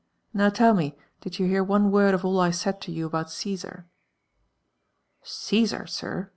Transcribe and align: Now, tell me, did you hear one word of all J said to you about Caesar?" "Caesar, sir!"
Now, 0.33 0.49
tell 0.49 0.73
me, 0.73 0.97
did 1.19 1.37
you 1.37 1.45
hear 1.45 1.63
one 1.63 1.91
word 1.91 2.15
of 2.15 2.25
all 2.25 2.43
J 2.43 2.51
said 2.53 2.81
to 2.81 2.91
you 2.91 3.05
about 3.05 3.29
Caesar?" 3.29 3.85
"Caesar, 5.21 5.85
sir!" 5.85 6.29